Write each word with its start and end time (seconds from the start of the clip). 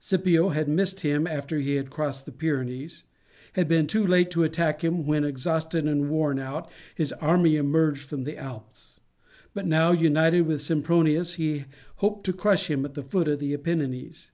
Scipio 0.00 0.48
had 0.48 0.66
missed 0.66 1.00
him 1.00 1.26
after 1.26 1.60
he 1.60 1.74
had 1.74 1.90
crossed 1.90 2.24
the 2.24 2.32
Pyrenees, 2.32 3.04
had 3.52 3.68
been 3.68 3.86
too 3.86 4.06
late 4.06 4.30
to 4.30 4.42
attack 4.42 4.82
him 4.82 5.04
when, 5.04 5.24
exhausted 5.24 5.84
and 5.84 6.08
worn 6.08 6.38
out, 6.38 6.70
his 6.94 7.12
army 7.12 7.56
emerged 7.56 8.00
from 8.00 8.24
the 8.24 8.38
Alps; 8.38 9.00
but 9.52 9.66
now, 9.66 9.92
united 9.92 10.46
with 10.46 10.62
Sempronius, 10.62 11.34
he 11.34 11.66
hoped 11.96 12.24
to 12.24 12.32
crush 12.32 12.70
him 12.70 12.86
at 12.86 12.94
the 12.94 13.02
foot 13.02 13.28
of 13.28 13.40
the 13.40 13.52
Apennines. 13.52 14.32